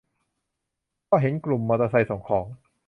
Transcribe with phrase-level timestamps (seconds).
[1.09, 2.45] ก็เห็นกลุ่มมอเตอร์ไซค์ส่งของ